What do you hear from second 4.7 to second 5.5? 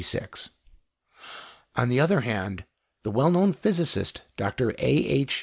A.H.